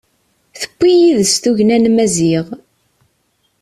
[0.61, 2.45] Tewwi yid-s tugna n Maziɣ.